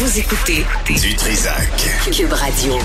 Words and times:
Vous 0.00 0.18
écoutez 0.18 0.64
Du 0.86 1.14
Trisac. 1.14 1.68
Cube 2.10 2.32
Radio. 2.32 2.78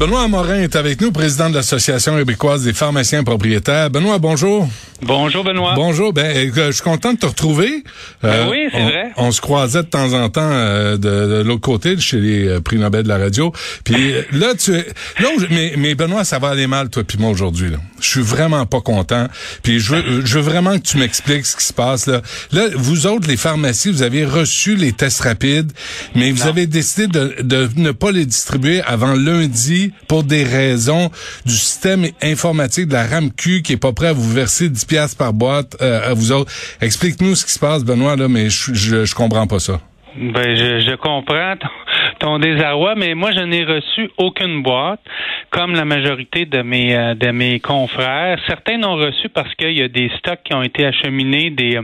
Benoît 0.00 0.26
Morin 0.26 0.56
est 0.62 0.74
avec 0.74 1.00
nous, 1.00 1.12
président 1.12 1.48
de 1.48 1.54
l'Association 1.54 2.16
québécoise 2.16 2.64
des 2.64 2.72
pharmaciens 2.72 3.22
propriétaires. 3.22 3.88
Benoît, 3.88 4.18
bonjour. 4.18 4.68
Bonjour 5.02 5.44
Benoît. 5.44 5.74
Bonjour. 5.74 6.12
Ben, 6.12 6.24
euh, 6.36 6.66
je 6.66 6.72
suis 6.72 6.82
content 6.82 7.12
de 7.12 7.18
te 7.18 7.26
retrouver. 7.26 7.84
Ben 8.22 8.48
oui, 8.48 8.68
c'est 8.70 8.80
on, 8.80 8.84
vrai. 8.84 9.12
On 9.16 9.32
se 9.32 9.40
croisait 9.40 9.82
de 9.82 9.88
temps 9.88 10.12
en 10.12 10.28
temps 10.30 10.40
euh, 10.42 10.96
de, 10.96 10.98
de 10.98 11.42
l'autre 11.44 11.60
côté, 11.60 11.98
chez 11.98 12.20
les 12.20 12.48
euh, 12.48 12.60
prix 12.60 12.78
Nobel 12.78 13.02
de 13.02 13.08
la 13.08 13.18
radio. 13.18 13.52
Puis 13.84 14.12
euh, 14.12 14.22
là, 14.32 14.54
tu 14.54 14.72
es, 14.74 14.86
là, 15.20 15.28
mais, 15.50 15.74
mais 15.76 15.94
Benoît, 15.94 16.24
ça 16.24 16.38
va 16.38 16.50
aller 16.50 16.66
mal, 16.66 16.88
toi 16.90 17.02
puis 17.04 17.18
moi 17.18 17.30
aujourd'hui. 17.30 17.70
Là. 17.70 17.78
Je 18.00 18.08
suis 18.08 18.22
vraiment 18.22 18.66
pas 18.66 18.80
content. 18.80 19.28
Puis 19.62 19.80
je 19.80 19.94
veux, 19.94 20.02
euh, 20.02 20.22
je 20.24 20.38
veux 20.38 20.44
vraiment 20.44 20.78
que 20.78 20.84
tu 20.84 20.96
m'expliques 20.98 21.46
ce 21.46 21.56
qui 21.56 21.64
se 21.64 21.72
passe 21.72 22.06
là. 22.06 22.22
Là, 22.52 22.68
vous 22.74 23.06
autres, 23.06 23.28
les 23.28 23.36
pharmacies, 23.36 23.90
vous 23.90 24.02
avez 24.02 24.24
reçu 24.24 24.76
les 24.76 24.92
tests 24.92 25.22
rapides, 25.22 25.72
mais 26.14 26.30
vous 26.30 26.46
avez 26.46 26.66
décidé 26.66 27.08
de, 27.08 27.36
de 27.42 27.68
ne 27.76 27.90
pas 27.90 28.12
les 28.12 28.26
distribuer 28.26 28.80
avant 28.82 29.14
lundi 29.14 29.92
pour 30.08 30.22
des 30.22 30.44
raisons 30.44 31.10
du 31.44 31.54
système 31.54 32.06
informatique 32.22 32.88
de 32.88 32.94
la 32.94 33.06
RAMQ 33.06 33.62
qui 33.62 33.72
est 33.72 33.76
pas 33.76 33.92
prêt 33.92 34.08
à 34.08 34.12
vous 34.12 34.30
verser 34.30 34.68
10 34.84 34.86
piastres 34.86 35.16
par 35.16 35.32
boîte 35.32 35.76
euh, 35.80 36.10
à 36.10 36.14
vous 36.14 36.32
autres. 36.32 36.52
Explique-nous 36.80 37.34
ce 37.34 37.44
qui 37.44 37.52
se 37.52 37.58
passe, 37.58 37.84
Benoît, 37.84 38.16
là, 38.16 38.28
mais 38.28 38.50
je, 38.50 38.74
je, 38.74 39.04
je 39.04 39.14
comprends 39.14 39.46
pas 39.46 39.58
ça. 39.58 39.80
Ben, 40.16 40.54
je, 40.54 40.80
je 40.80 40.94
comprends 40.94 41.54
ton, 42.18 42.38
désarroi, 42.38 42.94
mais 42.96 43.14
moi, 43.14 43.30
je 43.32 43.40
n'ai 43.40 43.64
reçu 43.64 44.10
aucune 44.16 44.62
boîte, 44.62 45.00
comme 45.50 45.74
la 45.74 45.84
majorité 45.84 46.46
de 46.46 46.62
mes 46.62 46.96
euh, 46.96 47.14
de 47.14 47.30
mes 47.30 47.60
confrères. 47.60 48.38
Certains 48.46 48.78
n'ont 48.78 48.96
reçu 48.96 49.28
parce 49.28 49.54
qu'il 49.54 49.78
y 49.78 49.82
a 49.82 49.88
des 49.88 50.10
stocks 50.18 50.42
qui 50.44 50.54
ont 50.54 50.62
été 50.62 50.86
acheminés 50.86 51.50
des 51.50 51.78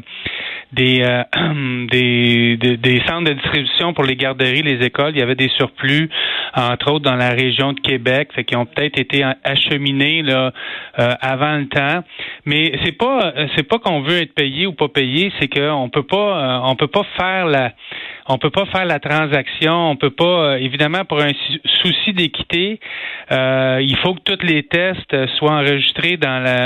des, 0.72 1.02
euh, 1.02 1.24
des, 1.90 2.56
des 2.56 3.02
centres 3.06 3.30
de 3.30 3.32
distribution 3.32 3.92
pour 3.92 4.04
les 4.04 4.16
garderies, 4.16 4.62
les 4.62 4.84
écoles. 4.84 5.12
Il 5.14 5.18
y 5.18 5.22
avait 5.22 5.34
des 5.34 5.48
surplus, 5.48 6.08
entre 6.54 6.92
autres 6.92 7.04
dans 7.04 7.16
la 7.16 7.30
région 7.30 7.72
de 7.72 7.80
Québec, 7.80 8.30
fait 8.34 8.44
qui 8.44 8.56
ont 8.56 8.66
peut-être 8.66 8.98
été 8.98 9.24
acheminés 9.44 10.22
là 10.22 10.52
euh, 10.98 11.14
avant 11.20 11.56
le 11.56 11.66
temps. 11.66 12.04
Mais 12.44 12.72
c'est 12.84 12.96
pas 12.96 13.32
c'est 13.56 13.66
pas 13.66 13.78
qu'on 13.78 14.02
veut 14.02 14.20
être 14.20 14.34
payé 14.34 14.66
ou 14.66 14.72
pas 14.72 14.88
payé, 14.88 15.32
c'est 15.40 15.48
qu'on 15.48 15.88
peut 15.88 16.02
pas 16.02 16.16
euh, 16.16 16.60
on 16.64 16.76
peut 16.76 16.88
pas 16.88 17.04
faire 17.16 17.46
la 17.46 17.72
on 18.32 18.38
peut 18.38 18.50
pas 18.50 18.64
faire 18.66 18.84
la 18.84 19.00
transaction, 19.00 19.90
on 19.90 19.96
peut 19.96 20.10
pas, 20.10 20.29
euh, 20.30 20.56
évidemment, 20.56 21.04
pour 21.04 21.20
un 21.20 21.28
sou- 21.30 21.58
souci 21.82 22.12
d'équité, 22.12 22.80
euh, 23.32 23.78
il 23.82 23.96
faut 23.98 24.14
que 24.14 24.20
tous 24.24 24.44
les 24.46 24.62
tests 24.64 25.14
soient 25.38 25.52
enregistrés 25.52 26.18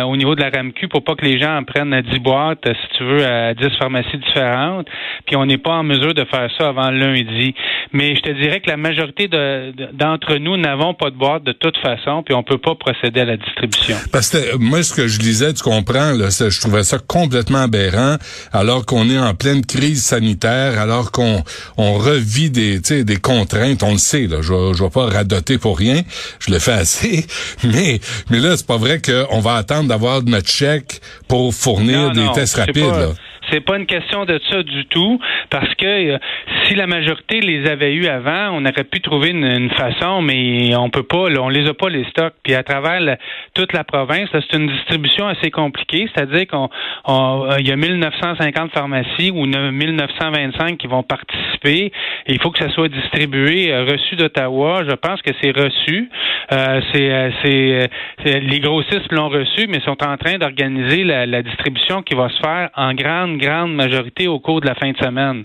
au 0.07 0.17
niveau 0.17 0.35
de 0.35 0.41
la 0.41 0.51
RAMQ 0.51 0.89
pour 0.89 1.05
pas 1.05 1.15
que 1.15 1.25
les 1.25 1.39
gens 1.39 1.57
en 1.57 1.65
prennent 1.65 2.01
10 2.13 2.19
boîtes, 2.21 2.65
si 2.67 2.97
tu 2.99 3.05
veux, 3.05 3.25
à 3.27 3.55
10 3.55 3.69
pharmacies 3.79 4.19
différentes. 4.19 4.87
Puis 5.27 5.37
on 5.37 5.47
n'est 5.47 5.59
pas 5.59 5.73
en 5.73 5.83
mesure 5.83 6.15
de 6.15 6.25
faire 6.25 6.49
ça 6.59 6.69
avant 6.69 6.91
lundi. 6.91 7.55
Mais 7.93 8.15
je 8.17 8.21
te 8.23 8.31
dirais 8.31 8.61
que 8.61 8.71
la 8.71 8.77
majorité 8.77 9.29
de- 9.29 9.73
de- 9.73 9.89
d'entre 9.93 10.37
nous 10.37 10.57
n'avons 10.57 10.95
pas 10.95 11.11
de 11.11 11.17
boîte 11.17 11.45
de 11.45 11.53
toute 11.53 11.77
façon, 11.79 12.23
puis 12.23 12.35
on 12.35 12.43
peut 12.43 12.59
pas 12.59 12.75
procéder 12.75 13.21
à 13.21 13.25
la 13.25 13.37
distribution. 13.37 13.97
Parce 14.13 14.31
que 14.31 14.39
euh, 14.39 14.59
moi, 14.59 14.83
ce 14.83 14.95
que 14.95 15.07
je 15.07 15.19
lisais, 15.21 15.53
tu 15.53 15.63
comprends, 15.63 16.13
je 16.15 16.61
trouvais 16.61 16.83
ça 16.83 16.99
complètement 16.99 17.63
aberrant, 17.63 18.17
alors 18.53 18.87
qu'on 18.87 19.09
est 19.11 19.19
en 19.19 19.35
pleine 19.35 19.65
crise 19.65 20.03
sanitaire, 20.05 20.81
alors 20.81 21.13
qu'on 21.13 21.43
on 21.77 21.95
revit 21.95 22.51
des, 22.51 22.81
des 23.05 23.17
contraintes, 23.45 23.83
on 23.83 23.93
le 23.93 23.99
sait, 23.99 24.27
là, 24.27 24.39
je, 24.43 24.73
je 24.77 24.83
vais 24.83 24.91
pas 24.91 25.07
radoter 25.07 25.59
pour 25.59 25.79
rien, 25.79 26.01
je 26.41 26.53
le 26.53 26.59
fais 26.59 26.73
assez, 26.73 27.27
mais, 27.65 27.99
mais 28.31 28.39
là, 28.39 28.57
c'est 28.57 28.67
pas 28.67 28.77
vrai 28.79 29.01
qu'on 29.01 29.41
va 29.41 29.55
attendre 29.57 29.89
d'avoir 29.89 30.23
notre 30.23 30.49
chèque 30.51 31.01
pour 31.29 31.53
fournir 31.55 31.99
Non, 32.09 32.11
des 32.13 32.25
non, 32.25 32.33
tests 32.33 32.57
rapides, 32.57 32.89
pas- 32.91 32.99
là. 32.99 33.09
C'est 33.51 33.61
pas 33.61 33.77
une 33.77 33.85
question 33.85 34.25
de 34.25 34.41
ça 34.51 34.63
du 34.63 34.87
tout, 34.87 35.21
parce 35.51 35.69
que 35.75 35.85
euh, 36.15 36.19
si 36.65 36.75
la 36.75 36.87
majorité 36.87 37.41
les 37.43 37.69
avait 37.69 37.93
eu 37.93 38.07
avant, 38.07 38.53
on 38.55 38.65
aurait 38.65 38.85
pu 38.85 39.03
trouver 39.03 39.29
une, 39.31 39.45
une 39.45 39.69
façon, 39.71 40.23
mais 40.23 40.75
on 40.77 40.89
peut 40.89 41.03
pas, 41.03 41.29
là, 41.29 41.43
on 41.43 41.51
les 41.51 41.69
a 41.69 41.75
pas 41.75 41.91
les 41.91 42.05
stocks. 42.09 42.33
Puis 42.43 42.55
à 42.55 42.63
travers 42.63 43.01
la- 43.01 43.19
toute 43.53 43.75
la 43.75 43.85
province, 43.85 44.31
c'est 44.33 44.57
une 44.57 44.67
distribution 44.69 45.29
assez 45.29 45.51
compliquée, 45.51 46.09
c'est-à-dire 46.15 46.47
qu'on 46.47 46.71
on- 47.05 47.45
euh, 47.51 47.57
il 47.61 47.69
y 47.69 47.71
a 47.71 47.77
1950 47.77 48.73
pharmacies 48.73 49.31
ou 49.31 49.45
ne- 49.47 49.71
1925 49.71 50.79
qui 50.79 50.87
vont 50.87 51.03
participer. 51.03 51.54
Il 51.69 52.41
faut 52.43 52.51
que 52.51 52.59
ça 52.59 52.71
soit 52.71 52.89
distribué, 52.89 53.73
euh, 53.73 53.85
reçu 53.85 54.17
d'Ottawa. 54.17 54.83
Je 54.89 54.95
pense 54.95 55.21
que 55.23 55.31
c'est 55.43 55.51
reçu. 55.51 56.09
Euh, 56.53 56.81
c'est, 56.93 57.11
euh, 57.11 57.31
c'est, 57.43 57.49
euh, 57.83 57.87
c'est- 58.25 58.41
les 58.41 58.61
grossistes 58.61 59.11
l'ont 59.11 59.29
reçu, 59.29 59.67
mais 59.69 59.81
sont 59.81 59.97
en 60.03 60.17
train 60.17 60.37
d'organiser 60.39 61.05
la, 61.05 61.27
la 61.27 61.43
distribution 61.43 62.03
qui 62.03 62.15
va 62.15 62.29
se 62.29 62.39
faire 62.41 62.71
en 62.77 62.93
grande, 62.95 63.39
grande 63.39 63.75
majorité 63.75 64.29
au 64.29 64.39
cours 64.41 64.61
de 64.61 64.67
la 64.67 64.75
fin 64.75 64.91
de 64.93 64.97
semaine. 64.99 65.43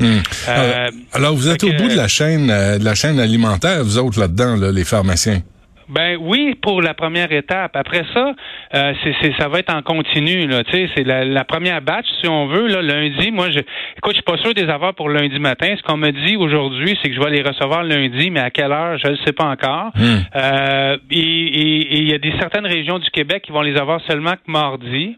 Euh, 0.50 0.88
alors, 1.14 1.34
vous 1.36 1.50
êtes 1.50 1.64
au 1.64 1.72
bout 1.74 1.90
de 1.90 1.96
la 1.98 2.08
chaîne, 2.08 2.48
de 2.48 2.84
la 2.84 2.96
chaîne 2.96 3.20
alimentaire, 3.20 3.84
vous 3.84 3.98
autres 3.98 4.20
là-dedans, 4.20 4.56
là, 4.58 4.72
les 4.72 4.84
pharmaciens. 4.84 5.42
Ben 5.90 6.18
oui, 6.22 6.56
pour 6.62 6.82
la 6.82 6.94
première 6.94 7.32
étape. 7.32 7.76
Après 7.76 8.04
ça, 8.14 8.34
euh, 8.76 8.94
c'est, 9.04 9.14
c'est- 9.22 9.34
ça 9.40 9.48
va 9.48 9.60
être 9.60 9.74
en 9.74 9.82
continu. 9.82 10.46
Là, 10.48 10.64
tu 10.64 10.72
sais, 10.72 10.90
c'est 10.96 11.04
la, 11.04 11.26
la 11.26 11.44
première 11.44 11.82
batch, 11.82 12.06
si 12.22 12.28
on 12.28 12.48
veut. 12.48 12.68
Là, 12.68 12.82
lundi, 12.82 13.32
moi, 13.32 13.50
je, 13.50 13.60
écoute, 13.60 14.12
je 14.12 14.14
suis 14.16 14.22
pas 14.24 14.38
sûr 14.38 14.54
des 14.54 14.70
avoir 14.70 14.94
pour 14.94 15.10
lundi 15.10 15.40
matin. 15.40 15.74
Ce 15.78 15.82
qu'on 15.84 15.98
me 15.98 16.12
dit 16.12 16.36
aujourd'hui, 16.38 16.98
c'est 17.02 17.10
que 17.10 17.16
je 17.16 17.20
vais 17.20 17.32
les 17.32 17.42
recevoir 17.42 17.84
lundi, 17.84 18.30
mais 18.30 18.40
à 18.40 18.52
quelle 18.52 18.72
heure, 18.72 18.98
je 19.04 19.10
ne 19.10 19.16
sais 19.26 19.34
pas 19.34 19.46
encore. 19.46 19.92
Hum. 19.96 20.22
Euh, 20.36 20.98
et 21.12 21.20
et- 21.20 21.82
et 21.94 21.98
il 22.00 22.10
y 22.10 22.14
a 22.14 22.20
des 22.20 22.34
certaines 22.40 22.66
régions 22.68 23.00
du 23.00 23.10
Québec 23.10 23.44
qui 23.46 23.52
vont 23.52 23.62
les 23.62 23.76
avoir 23.78 24.00
seulement 24.08 24.34
que 24.34 24.52
mardi. 24.52 25.16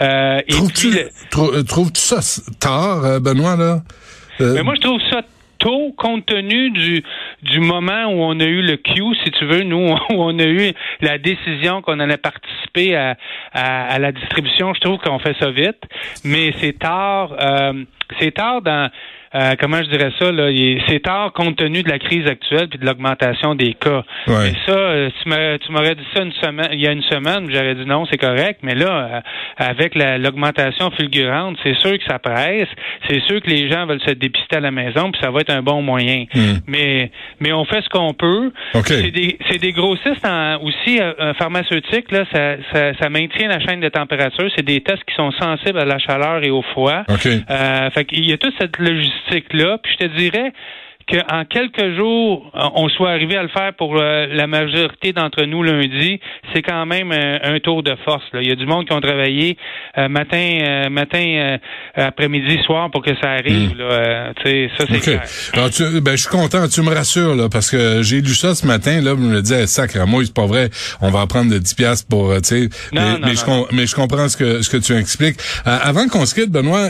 Euh, 0.00 0.38
et 0.46 0.52
Trouves-tu, 0.52 0.90
le- 0.92 1.08
trou- 1.30 1.62
trouves-tu 1.64 2.00
ça 2.00 2.20
tard, 2.60 3.04
euh, 3.04 3.18
Benoît, 3.20 3.56
là? 3.56 3.80
Euh, 4.40 4.54
Mais 4.54 4.62
moi, 4.62 4.74
je 4.76 4.80
trouve 4.80 5.00
ça 5.10 5.20
tôt, 5.62 5.92
compte 5.96 6.26
tenu 6.26 6.70
du, 6.70 7.02
du 7.42 7.60
moment 7.60 8.06
où 8.06 8.20
on 8.22 8.38
a 8.40 8.44
eu 8.44 8.62
le 8.62 8.76
Q, 8.76 9.14
si 9.24 9.30
tu 9.30 9.46
veux, 9.46 9.62
nous, 9.62 9.88
où 10.10 10.14
on 10.14 10.38
a 10.38 10.44
eu 10.44 10.72
la 11.00 11.18
décision 11.18 11.80
qu'on 11.82 11.98
allait 12.00 12.16
participer 12.18 12.96
à, 12.96 13.16
à, 13.52 13.94
à 13.94 13.98
la 13.98 14.12
distribution. 14.12 14.74
Je 14.74 14.80
trouve 14.80 14.98
qu'on 14.98 15.18
fait 15.18 15.36
ça 15.40 15.50
vite, 15.50 15.82
mais 16.24 16.52
c'est 16.60 16.78
tard. 16.78 17.34
euh, 17.40 17.84
c'est 18.18 18.32
tard 18.32 18.60
dans. 18.62 18.90
Euh, 19.34 19.54
comment 19.60 19.78
je 19.82 19.88
dirais 19.88 20.10
ça 20.18 20.30
là 20.32 20.50
il- 20.50 20.80
C'est 20.88 21.00
tard 21.00 21.32
compte 21.32 21.56
tenu 21.56 21.82
de 21.82 21.88
la 21.88 21.98
crise 21.98 22.26
actuelle 22.26 22.68
puis 22.68 22.78
de 22.78 22.84
l'augmentation 22.86 23.54
des 23.54 23.74
cas. 23.74 24.02
Ouais. 24.26 24.50
Et 24.50 24.54
ça, 24.66 24.76
euh, 24.76 25.10
tu 25.22 25.28
m'aurais- 25.28 25.58
tu 25.58 25.72
m'aurais 25.72 25.94
dit 25.94 26.04
ça 26.14 26.22
une 26.22 26.32
semaine, 26.32 26.68
il 26.72 26.80
y 26.80 26.86
a 26.86 26.92
une 26.92 27.02
semaine, 27.02 27.48
j'aurais 27.50 27.74
dit 27.74 27.86
non, 27.86 28.04
c'est 28.10 28.18
correct. 28.18 28.60
Mais 28.62 28.74
là, 28.74 28.90
euh, 29.16 29.20
avec 29.56 29.94
la- 29.94 30.18
l'augmentation 30.18 30.90
fulgurante, 30.90 31.56
c'est 31.62 31.74
sûr 31.78 31.92
que 31.92 32.04
ça 32.06 32.18
presse. 32.18 32.68
C'est 33.08 33.20
sûr 33.20 33.40
que 33.40 33.48
les 33.50 33.70
gens 33.70 33.86
veulent 33.86 34.00
se 34.06 34.12
dépister 34.12 34.56
à 34.56 34.60
la 34.60 34.70
maison, 34.70 35.10
puis 35.10 35.20
ça 35.22 35.30
va 35.30 35.40
être 35.40 35.50
un 35.50 35.62
bon 35.62 35.82
moyen. 35.82 36.24
Hmm. 36.34 36.58
Mais 36.66 37.10
mais 37.40 37.52
on 37.52 37.64
fait 37.64 37.82
ce 37.82 37.88
qu'on 37.88 38.12
peut. 38.14 38.52
OK. 38.74 38.86
C'est 38.86 39.10
des 39.10 39.38
c'est 39.50 39.58
des 39.60 39.72
grossistes 39.72 40.26
en- 40.26 40.58
aussi 40.62 41.00
euh, 41.00 41.12
euh, 41.20 41.34
pharmaceutiques 41.34 42.10
là, 42.12 42.24
ça, 42.32 42.56
ça 42.72 42.92
ça 43.00 43.08
maintient 43.08 43.48
la 43.48 43.60
chaîne 43.60 43.80
de 43.80 43.88
température. 43.88 44.48
C'est 44.56 44.64
des 44.64 44.80
tests 44.80 45.04
qui 45.04 45.14
sont 45.14 45.30
sensibles 45.32 45.78
à 45.78 45.84
la 45.84 45.98
chaleur 45.98 46.42
et 46.44 46.50
au 46.50 46.62
froid. 46.62 47.02
OK. 47.08 47.26
Euh, 47.26 47.90
fait 47.90 48.04
qu'il 48.04 48.28
y 48.28 48.32
a 48.32 48.36
toute 48.36 48.54
cette 48.60 48.76
logistique-là. 49.30 49.78
Puis 49.78 49.92
je 49.98 50.06
te 50.06 50.16
dirais 50.16 50.52
qu'en 51.06 51.44
quelques 51.44 51.96
jours, 51.96 52.50
euh, 52.54 52.60
on 52.74 52.88
soit 52.88 53.10
arrivé 53.10 53.36
à 53.36 53.42
le 53.42 53.48
faire 53.48 53.72
pour 53.76 53.96
euh, 53.98 54.26
la 54.30 54.46
majorité 54.46 55.12
d'entre 55.12 55.44
nous 55.44 55.62
lundi, 55.62 56.20
c'est 56.54 56.62
quand 56.62 56.86
même 56.86 57.12
un, 57.12 57.38
un 57.54 57.58
tour 57.60 57.82
de 57.82 57.94
force. 58.04 58.24
Là. 58.32 58.40
Il 58.42 58.48
y 58.48 58.52
a 58.52 58.54
du 58.54 58.66
monde 58.66 58.86
qui 58.86 58.92
ont 58.92 59.00
travaillé 59.00 59.56
euh, 59.98 60.08
matin, 60.08 60.58
euh, 60.62 60.88
matin, 60.90 61.18
euh, 61.24 61.56
après-midi, 61.94 62.58
soir 62.64 62.90
pour 62.90 63.02
que 63.02 63.14
ça 63.22 63.30
arrive. 63.32 63.76
Là. 63.76 63.84
Euh, 63.84 64.32
sais, 64.44 64.70
ça 64.78 64.84
c'est 64.90 65.00
clair. 65.00 65.22
Alors, 65.52 65.70
tu, 65.70 65.82
ben, 66.00 66.12
je 66.12 66.22
suis 66.22 66.30
content, 66.30 66.66
tu 66.68 66.82
me 66.82 66.94
rassures, 66.94 67.34
là, 67.34 67.48
parce 67.50 67.70
que 67.70 68.02
j'ai 68.02 68.20
lu 68.20 68.34
ça 68.34 68.54
ce 68.54 68.66
matin, 68.66 69.00
là, 69.00 69.10
je 69.16 69.22
me 69.22 69.40
disais, 69.42 69.66
sacre 69.66 70.00
à 70.00 70.06
moi, 70.06 70.22
c'est 70.24 70.34
pas 70.34 70.46
vrai, 70.46 70.70
on 71.00 71.10
va 71.10 71.20
en 71.20 71.26
prendre 71.26 71.50
de 71.52 71.58
10 71.58 71.74
piastres 71.74 72.08
pour, 72.08 72.30
euh, 72.30 72.40
tu 72.40 72.48
sais, 72.48 72.68
mais, 72.92 73.00
Non, 73.00 73.10
non, 73.12 73.18
mais, 73.26 73.34
je, 73.34 73.44
com- 73.44 73.66
mais 73.72 73.86
je 73.86 73.94
comprends 73.94 74.28
ce 74.28 74.36
que, 74.36 74.62
ce 74.62 74.70
que 74.70 74.76
tu 74.76 74.94
expliques. 74.96 75.36
Euh, 75.66 75.76
avant 75.82 76.06
qu'on 76.08 76.24
se 76.26 76.34
quitte, 76.34 76.50
Benoît, 76.50 76.88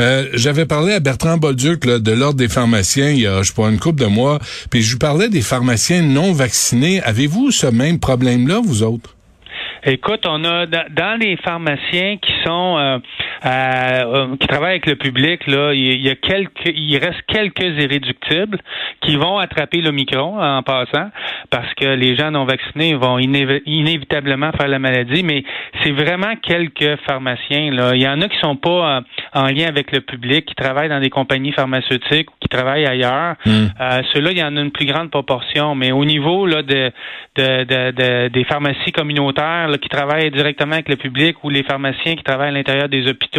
euh, 0.00 0.26
j'avais 0.34 0.66
parlé 0.66 0.92
à 0.94 1.00
Bertrand 1.00 1.36
Bolduc, 1.36 1.84
là, 1.84 1.98
de 1.98 2.12
l'Ordre 2.12 2.38
des 2.38 2.48
pharmaciens, 2.48 3.12
a, 3.26 3.42
je 3.42 3.48
sais 3.48 3.54
pas, 3.54 3.68
une 3.68 3.78
couple 3.78 4.02
de 4.02 4.08
mois, 4.08 4.38
puis 4.70 4.82
je 4.82 4.92
lui 4.92 4.98
parlais 4.98 5.28
des 5.28 5.42
pharmaciens 5.42 6.02
non 6.02 6.32
vaccinés. 6.32 7.02
Avez-vous 7.02 7.50
ce 7.50 7.66
même 7.66 7.98
problème-là, 8.00 8.60
vous 8.64 8.82
autres? 8.82 9.16
Écoute, 9.86 10.24
on 10.26 10.44
a 10.44 10.66
dans 10.66 11.20
les 11.20 11.36
pharmaciens 11.36 12.16
qui 12.16 12.32
sont 12.44 12.78
euh, 12.78 12.98
euh, 13.44 14.36
qui 14.38 14.46
travaillent 14.46 14.72
avec 14.72 14.86
le 14.86 14.96
public, 14.96 15.46
là, 15.46 15.72
il 15.74 16.00
y 16.00 16.08
a 16.08 16.14
quelques, 16.14 16.66
il 16.66 16.96
reste 16.98 17.22
quelques 17.26 17.60
irréductibles 17.82 18.58
qui 19.00 19.16
vont 19.16 19.38
attraper 19.38 19.80
le 19.80 19.92
micron 19.92 20.40
en 20.40 20.62
passant, 20.62 21.10
parce 21.50 21.72
que 21.74 21.86
les 21.86 22.16
gens 22.16 22.30
non 22.30 22.44
vaccinés 22.44 22.94
vont 22.94 23.18
inévitablement 23.18 24.50
faire 24.52 24.68
la 24.68 24.78
maladie, 24.78 25.22
mais 25.22 25.44
c'est 25.82 25.92
vraiment 25.92 26.34
quelques 26.42 26.96
pharmaciens. 27.06 27.70
Là. 27.70 27.94
Il 27.94 28.02
y 28.02 28.08
en 28.08 28.20
a 28.20 28.28
qui 28.28 28.38
sont 28.38 28.56
pas 28.56 28.96
euh, 28.96 29.00
en 29.34 29.48
lien 29.48 29.66
avec 29.66 29.92
le 29.92 30.00
public, 30.00 30.46
qui 30.46 30.54
travaillent 30.54 30.88
dans 30.88 31.00
des 31.00 31.10
compagnies 31.10 31.52
pharmaceutiques 31.52 32.30
ou 32.30 32.34
qui 32.40 32.48
travaillent 32.48 32.86
ailleurs. 32.86 33.34
Hmm. 33.44 33.66
Euh, 33.80 34.02
Ceux-là, 34.12 34.30
il 34.32 34.38
y 34.38 34.42
en 34.42 34.56
a 34.56 34.60
une 34.60 34.70
plus 34.70 34.86
grande 34.86 35.10
proportion, 35.10 35.74
mais 35.74 35.92
au 35.92 36.04
niveau 36.04 36.46
là, 36.46 36.62
de, 36.62 36.90
de, 37.36 37.64
de, 37.64 38.28
des 38.28 38.44
pharmacies 38.44 38.92
communautaires 38.92 39.68
là, 39.68 39.78
qui 39.78 39.88
travaillent 39.88 40.30
directement 40.30 40.74
avec 40.74 40.88
le 40.88 40.96
public 40.96 41.36
ou 41.42 41.50
les 41.50 41.62
pharmaciens 41.62 42.14
qui 42.14 42.22
travaillent 42.22 42.48
à 42.48 42.52
l'intérieur 42.52 42.88
des 42.88 43.06
hôpitaux, 43.08 43.33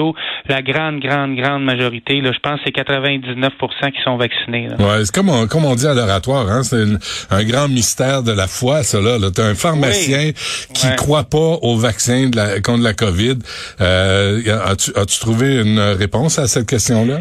la 0.47 0.61
grande, 0.61 0.99
grande, 0.99 1.35
grande 1.35 1.63
majorité, 1.63 2.21
là, 2.21 2.31
je 2.31 2.39
pense 2.39 2.59
que 2.61 2.65
c'est 2.65 2.75
99% 2.75 3.91
qui 3.91 4.01
sont 4.03 4.17
vaccinés. 4.17 4.69
Ouais, 4.79 5.05
c'est 5.05 5.13
comme 5.13 5.29
on, 5.29 5.47
comme 5.47 5.65
on 5.65 5.75
dit 5.75 5.87
à 5.87 5.93
l'oratoire, 5.93 6.49
hein, 6.49 6.63
c'est 6.63 6.83
un 7.29 7.43
grand 7.43 7.67
mystère 7.67 8.23
de 8.23 8.31
la 8.31 8.47
foi, 8.47 8.81
là. 8.93 9.17
là. 9.17 9.31
T'as 9.33 9.45
un 9.45 9.55
pharmacien 9.55 10.31
qui 10.73 10.87
croit 10.95 11.25
pas 11.25 11.57
au 11.61 11.77
vaccin 11.77 12.29
de 12.29 12.35
la, 12.35 12.61
contre 12.61 12.83
la 12.83 12.93
COVID. 12.93 13.39
Euh, 13.81 14.39
as-tu, 14.65 14.91
as-tu 14.95 15.19
trouvé 15.19 15.61
une 15.61 15.79
réponse 15.79 16.39
à 16.39 16.47
cette 16.47 16.67
question-là? 16.67 17.19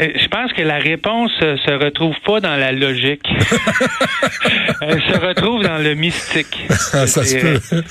Euh, 0.00 0.08
je 0.14 0.28
pense 0.28 0.52
que 0.52 0.62
la 0.62 0.78
réponse 0.78 1.32
euh, 1.42 1.56
se 1.66 1.72
retrouve 1.72 2.14
pas 2.24 2.40
dans 2.40 2.56
la 2.56 2.72
logique. 2.72 3.26
Elle 4.82 5.02
se 5.02 5.18
retrouve 5.18 5.62
dans 5.62 5.78
le 5.78 5.94
mystique. 5.94 6.66
ça 6.70 7.06
se 7.06 7.36
peut. 7.36 7.82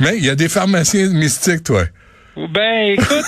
mais 0.00 0.16
il 0.16 0.24
y 0.24 0.30
a 0.30 0.34
des 0.34 0.48
pharmaciens 0.48 1.08
mystiques, 1.08 1.64
toi. 1.64 1.84
Ben, 2.36 2.96
écoute, 2.98 3.24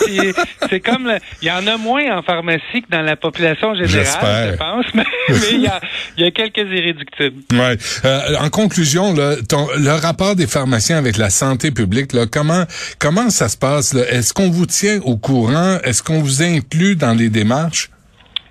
c'est 0.71 0.81
comme 0.81 1.13
il 1.43 1.49
y 1.49 1.51
en 1.51 1.67
a 1.67 1.77
moins 1.77 2.19
en 2.19 2.23
pharmacie 2.23 2.83
que 2.83 2.91
dans 2.91 3.03
la 3.03 3.17
population 3.17 3.75
générale, 3.75 4.53
je 4.53 4.57
pense, 4.57 4.87
mais, 4.95 5.05
il, 5.53 5.61
y 5.61 5.67
a, 5.67 5.81
y 6.17 6.25
a, 6.25 6.31
quelques 6.31 6.71
irréductibles. 6.71 7.43
Ouais. 7.53 7.77
Euh, 8.05 8.37
en 8.41 8.49
conclusion, 8.49 9.13
là, 9.13 9.37
ton, 9.47 9.69
le 9.77 9.91
rapport 9.91 10.37
des 10.37 10.47
pharmaciens 10.47 10.97
avec 10.97 11.19
la 11.19 11.31
santé 11.31 11.71
publique, 11.71 12.13
là, 12.13 12.25
comment 12.31 12.65
comment 12.99 13.29
ça 13.31 13.49
se 13.49 13.57
passe 13.57 13.95
Est-ce 13.95 14.33
qu'on 14.33 14.51
vous 14.51 14.67
tient 14.67 15.01
au 15.05 15.17
courant? 15.17 15.79
Est-ce 15.85 16.03
qu'on 16.03 16.21
vous 16.21 16.43
inclut 16.43 16.97
dans 16.97 17.13
les 17.13 17.29
démarches? 17.29 17.91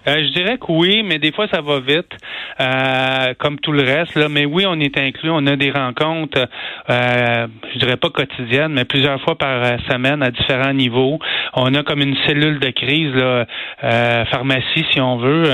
Euh, 0.07 0.23
je 0.25 0.33
dirais 0.33 0.57
que 0.57 0.65
oui, 0.69 1.03
mais 1.03 1.19
des 1.19 1.31
fois 1.31 1.47
ça 1.51 1.61
va 1.61 1.79
vite, 1.79 2.11
euh, 2.59 3.33
comme 3.39 3.59
tout 3.59 3.71
le 3.71 3.83
reste. 3.83 4.15
Là. 4.15 4.27
Mais 4.29 4.45
oui, 4.45 4.65
on 4.67 4.79
est 4.79 4.97
inclus. 4.97 5.29
On 5.29 5.45
a 5.47 5.55
des 5.55 5.71
rencontres, 5.71 6.47
euh, 6.89 7.47
je 7.73 7.79
dirais 7.79 7.97
pas 7.97 8.09
quotidiennes, 8.09 8.73
mais 8.73 8.85
plusieurs 8.85 9.21
fois 9.21 9.37
par 9.37 9.79
semaine 9.89 10.21
à 10.23 10.31
différents 10.31 10.73
niveaux. 10.73 11.19
On 11.53 11.73
a 11.73 11.83
comme 11.83 12.01
une 12.01 12.17
cellule 12.27 12.59
de 12.59 12.69
crise, 12.69 13.13
là, 13.15 13.45
euh, 13.83 14.25
pharmacie 14.25 14.85
si 14.91 14.99
on 14.99 15.17
veut. 15.17 15.45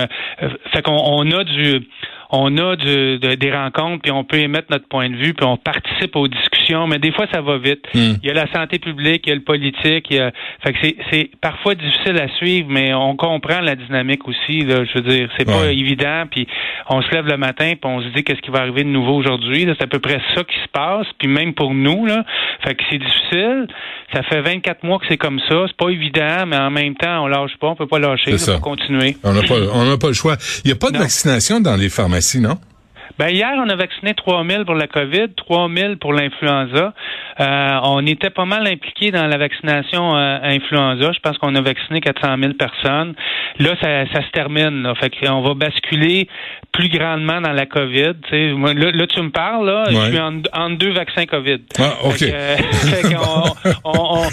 fait 0.73 0.81
qu'on 0.81 0.97
on 0.97 1.31
a 1.31 1.43
du 1.43 1.87
on 2.31 2.57
a 2.57 2.75
des 2.75 3.51
rencontres, 3.51 4.03
puis 4.03 4.11
on 4.11 4.23
peut 4.23 4.37
émettre 4.37 4.67
notre 4.69 4.87
point 4.87 5.09
de 5.09 5.15
vue, 5.15 5.33
puis 5.33 5.45
on 5.45 5.57
participe 5.57 6.15
aux 6.15 6.27
discussions, 6.27 6.58
mais 6.87 6.99
des 6.99 7.11
fois, 7.11 7.25
ça 7.31 7.41
va 7.41 7.57
vite. 7.57 7.85
Hmm. 7.93 8.15
Il 8.21 8.27
y 8.27 8.29
a 8.29 8.33
la 8.33 8.51
santé 8.51 8.79
publique, 8.79 9.23
il 9.25 9.29
y 9.29 9.31
a 9.31 9.35
le 9.35 9.43
politique. 9.43 10.07
Il 10.09 10.17
y 10.17 10.19
a... 10.19 10.31
Fait 10.63 10.73
que 10.73 10.79
c'est 11.11 11.31
parfois 11.41 11.75
difficile 11.75 12.17
à 12.19 12.27
suivre, 12.37 12.67
mais 12.69 12.93
on 12.93 13.15
comprend 13.15 13.61
la 13.61 13.75
dynamique 13.75 14.27
aussi. 14.27 14.61
Là, 14.61 14.83
je 14.85 14.93
veux 14.99 15.09
dire, 15.09 15.29
c'est 15.37 15.45
pas 15.45 15.71
évident, 15.71 16.23
puis 16.29 16.47
on 16.89 17.01
se 17.01 17.09
lève 17.11 17.25
le 17.25 17.37
matin, 17.37 17.73
puis 17.79 17.91
on 17.91 18.01
se 18.01 18.07
dit 18.09 18.23
qu'est-ce 18.23 18.41
qui 18.41 18.51
va 18.51 18.59
arriver 18.59 18.83
de 18.83 18.89
nouveau 18.89 19.15
aujourd'hui. 19.15 19.65
C'est 19.67 19.83
à 19.83 19.87
peu 19.87 19.99
près 19.99 20.21
ça 20.35 20.43
qui 20.43 20.55
se 20.55 20.69
passe, 20.71 21.07
puis 21.17 21.27
même 21.27 21.53
pour 21.53 21.73
nous, 21.73 22.05
là. 22.05 22.23
Fait 22.63 22.75
que 22.75 22.83
c'est 22.89 22.97
difficile. 22.97 23.67
Ça 24.13 24.23
fait 24.23 24.41
24 24.41 24.83
mois 24.83 24.99
que 24.99 25.05
c'est 25.07 25.17
comme 25.17 25.39
ça. 25.47 25.65
C'est 25.67 25.77
pas 25.77 25.89
évident, 25.89 26.45
mais 26.47 26.57
en 26.57 26.71
même 26.71 26.95
temps, 26.95 27.23
on 27.23 27.27
lâche 27.27 27.57
pas, 27.59 27.67
on 27.67 27.75
peut 27.75 27.87
pas 27.87 27.99
lâcher, 27.99 28.33
on 28.33 28.53
peut 28.53 28.59
continuer. 28.59 29.15
On 29.23 29.33
n'a 29.33 29.41
pas, 29.41 29.55
on 29.73 29.97
pas 29.97 30.07
le 30.07 30.13
choix. 30.13 30.35
Il 30.63 30.67
n'y 30.67 30.73
a 30.73 30.75
pas 30.75 30.91
de 30.91 30.97
vaccination 30.97 31.59
dans 31.59 31.75
les 31.75 31.89
pharmacies 31.89 32.39
non? 32.39 32.57
Ben 33.17 33.29
hier, 33.29 33.53
on 33.57 33.67
a 33.69 33.75
vacciné 33.75 34.13
3 34.13 34.45
000 34.45 34.65
pour 34.65 34.75
la 34.75 34.87
COVID, 34.87 35.29
3 35.35 35.69
000 35.75 35.95
pour 35.95 36.13
l'influenza. 36.13 36.93
Euh, 37.39 37.79
on 37.83 38.05
était 38.05 38.29
pas 38.29 38.45
mal 38.45 38.67
impliqués 38.67 39.11
dans 39.11 39.27
la 39.27 39.37
vaccination 39.37 40.15
euh, 40.15 40.37
influenza. 40.43 41.11
Je 41.11 41.19
pense 41.19 41.37
qu'on 41.37 41.55
a 41.55 41.61
vacciné 41.61 42.01
400 42.01 42.35
000 42.39 42.53
personnes. 42.53 43.15
Là, 43.59 43.75
ça, 43.81 44.05
ça 44.13 44.21
se 44.25 44.31
termine. 44.31 44.83
Là. 44.83 44.93
Fait 44.95 45.09
qu'on 45.09 45.41
va 45.41 45.53
basculer 45.53 46.27
plus 46.71 46.89
grandement 46.89 47.41
dans 47.41 47.51
la 47.51 47.65
COVID. 47.65 48.13
Là, 48.31 48.73
là, 48.73 49.07
tu 49.07 49.21
me 49.21 49.31
parles, 49.31 49.65
là, 49.65 49.83
je 49.89 49.95
suis 49.95 50.19
en, 50.19 50.69
deux 50.71 50.91
vaccins 50.91 51.25
COVID. 51.25 51.59
Ah, 51.79 51.93
OK. 52.05 52.19
Fait 52.19 53.15
on, 53.83 53.89
on, 53.89 54.23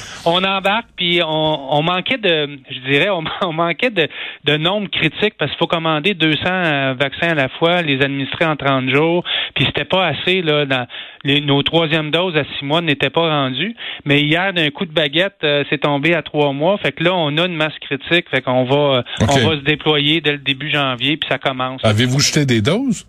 embarque, 0.45 0.87
puis 0.97 1.21
on, 1.25 1.83
manquait 1.83 2.19
de, 2.19 2.59
je 2.71 2.91
dirais, 2.91 3.09
on, 3.11 3.53
manquait 3.53 3.91
de, 3.91 4.09
de 4.45 4.57
nombre 4.57 4.89
critique 4.89 5.35
parce 5.39 5.51
qu'il 5.51 5.59
faut 5.59 5.67
commander 5.67 6.15
200 6.15 6.41
euh, 6.47 6.95
vaccins 6.99 7.31
à 7.31 7.35
la 7.35 7.49
fois, 7.49 7.83
les 7.83 8.03
administrer 8.03 8.45
en 8.45 8.57
30 8.57 8.91
jours, 8.91 9.25
puis 9.55 9.65
c'était 9.67 9.85
pas 9.85 10.07
assez, 10.07 10.43
là, 10.43 10.65
dans 10.67 10.87
les, 11.25 11.41
nos 11.41 11.63
troisièmes 11.63 12.11
doses 12.11 12.37
à 12.37 12.45
six 12.45 12.65
mois 12.65 12.81
n'étaient 12.81 13.11
pas 13.11 13.29
rendues. 13.29 13.75
Mais 14.05 14.23
hier, 14.23 14.53
d'un 14.53 14.71
coup 14.71 14.87
de 14.87 14.93
baguette, 14.93 15.39
euh, 15.45 15.65
c'est 15.69 15.79
tombé 15.79 16.15
à 16.15 16.23
trois 16.23 16.53
mois. 16.53 16.79
Fait 16.79 16.93
que 16.93 17.03
là, 17.03 17.15
on 17.15 17.37
a 17.37 17.47
une 17.47 17.57
masse 17.57 17.79
critique. 17.81 18.27
Fait 18.31 18.43
qu'on 18.43 18.65
va, 18.65 18.77
euh, 18.77 19.03
on 19.21 19.49
va 19.49 19.57
se 19.57 19.65
déployer 19.65 20.21
dès 20.21 20.33
le 20.33 20.39
début 20.39 20.71
janvier, 20.71 21.17
puis 21.17 21.29
ça 21.29 21.39
commence. 21.39 21.85
Avez-vous 21.85 22.21
jeté 22.21 22.47
des 22.47 22.63
doses? 22.63 23.07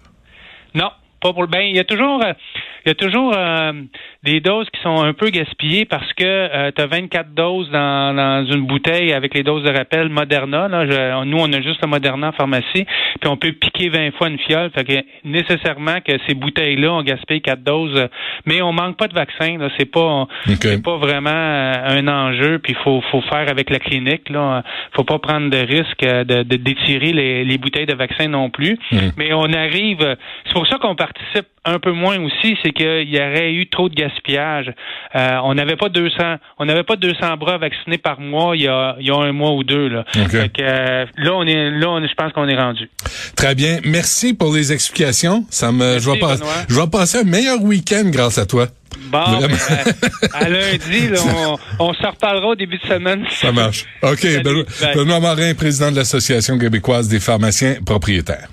Non, 0.73 0.89
pas 1.27 1.33
pour 1.33 1.43
le 1.43 1.49
ben. 1.49 1.61
Il 1.61 1.75
y 1.75 1.79
a 1.79 1.83
toujours, 1.83 2.23
euh, 2.23 2.33
il 2.85 2.89
y 2.89 2.91
a 2.91 2.95
toujours 2.95 3.33
euh, 3.35 3.73
des 4.23 4.39
doses 4.39 4.67
qui 4.69 4.81
sont 4.81 5.03
un 5.03 5.13
peu 5.13 5.29
gaspillées 5.29 5.85
parce 5.85 6.13
que 6.13 6.23
euh, 6.23 6.71
tu 6.73 6.81
as 6.81 6.87
24 6.87 7.33
doses 7.33 7.69
dans, 7.69 8.15
dans, 8.15 8.45
une 8.45 8.65
bouteille 8.65 9.11
avec 9.13 9.33
les 9.33 9.43
doses 9.43 9.63
de 9.63 9.71
rappel 9.71 10.09
Moderna. 10.09 10.67
Là, 10.67 11.25
nous, 11.25 11.37
on 11.37 11.51
a 11.51 11.61
juste 11.61 11.81
le 11.81 11.89
Moderna 11.89 12.29
en 12.29 12.31
pharmacie, 12.31 12.85
puis 13.19 13.29
on 13.29 13.35
peut 13.35 13.51
piquer 13.51 13.89
20 13.89 14.11
fois 14.15 14.29
une 14.29 14.39
fiole. 14.39 14.71
Fait 14.71 14.85
que 14.85 14.93
nécessairement 15.25 15.99
que 16.01 16.13
ces 16.27 16.33
bouteilles-là, 16.33 16.93
on 16.93 17.03
gaspille 17.03 17.41
4 17.41 17.61
doses, 17.61 18.07
mais 18.45 18.61
on 18.61 18.71
manque 18.71 18.97
pas 18.97 19.07
de 19.07 19.13
vaccin. 19.13 19.57
Là, 19.57 19.69
c'est 19.77 19.91
pas, 19.91 20.27
c'est 20.45 20.83
pas 20.83 20.97
vraiment 20.97 21.29
un 21.29 22.07
enjeu. 22.07 22.59
Puis 22.59 22.73
faut, 22.83 23.01
faut 23.11 23.21
faire 23.21 23.49
avec 23.49 23.69
la 23.69 23.79
clinique. 23.79 24.29
Là, 24.29 24.63
faut 24.95 25.03
pas 25.03 25.19
prendre 25.19 25.49
de 25.49 25.57
risque 25.57 26.01
de, 26.01 26.43
d'étirer 26.43 27.11
les, 27.11 27.43
les, 27.43 27.57
bouteilles 27.57 27.85
de 27.85 27.95
vaccin 27.95 28.27
non 28.27 28.49
plus. 28.49 28.77
Mmh. 28.91 28.97
Mais 29.17 29.33
on 29.33 29.51
arrive. 29.51 30.15
C'est 30.45 30.53
pour 30.53 30.67
ça 30.67 30.77
qu'on 30.77 30.95
participe 31.17 31.47
un 31.65 31.79
peu 31.79 31.91
moins 31.91 32.17
aussi, 32.19 32.55
c'est 32.63 32.71
qu'il 32.71 33.09
y 33.09 33.19
aurait 33.19 33.51
eu 33.51 33.67
trop 33.67 33.89
de 33.89 33.95
gaspillage. 33.95 34.73
Euh, 35.15 35.37
on 35.43 35.53
n'avait 35.55 35.75
pas 35.75 35.89
200, 35.89 36.37
on 36.59 36.65
n'avait 36.65 36.83
pas 36.83 36.95
200 36.95 37.37
bras 37.37 37.57
vaccinés 37.57 37.97
par 37.97 38.19
mois 38.19 38.55
il 38.55 38.63
y 38.63 38.67
a, 38.67 38.95
il 38.99 39.07
y 39.07 39.11
a 39.11 39.15
un 39.15 39.33
mois 39.33 39.53
ou 39.53 39.63
deux 39.63 39.87
là. 39.87 40.05
Euh, 40.15 41.05
là 41.17 41.33
on 41.33 41.43
est, 41.43 41.71
là 41.71 41.89
on, 41.89 42.01
je 42.01 42.13
pense 42.13 42.31
qu'on 42.33 42.47
est 42.47 42.57
rendu. 42.57 42.89
Très 43.35 43.55
bien, 43.55 43.79
merci 43.83 44.33
pour 44.33 44.53
les 44.53 44.71
explications. 44.71 45.45
Ça 45.49 45.71
me, 45.71 45.99
je 45.99 46.09
vais 46.09 46.19
passer, 46.19 46.43
je 46.69 46.79
vais 46.79 46.87
passer 46.87 47.19
un 47.19 47.23
meilleur 47.23 47.61
week-end 47.61 48.03
grâce 48.05 48.37
à 48.37 48.45
toi. 48.45 48.67
Bon, 49.11 49.19
ben, 49.39 49.49
à, 50.33 50.49
lundi, 50.49 51.07
là, 51.09 51.19
on, 51.79 51.87
on 51.89 51.93
se 51.93 52.05
reparlera 52.05 52.47
au 52.47 52.55
début 52.55 52.77
de 52.77 52.87
semaine. 52.87 53.25
Ça 53.29 53.51
marche. 53.51 53.85
OK. 54.01 54.25
Benoît 54.95 55.19
Marin, 55.19 55.53
président 55.53 55.91
de 55.91 55.97
l'Association 55.97 56.57
québécoise 56.57 57.07
des 57.07 57.19
pharmaciens 57.19 57.75
propriétaires. 57.85 58.45